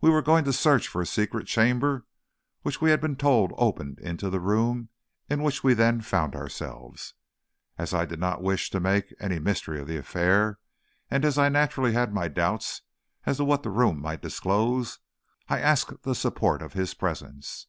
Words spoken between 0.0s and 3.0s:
We were going to search for a secret chamber which we had